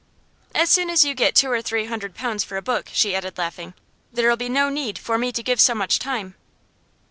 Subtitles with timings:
[0.55, 3.37] 'As soon as you get two or three hundred pounds for a book,' she added,
[3.37, 3.75] laughing,
[4.11, 6.33] 'there'll be no need for me to give so much time.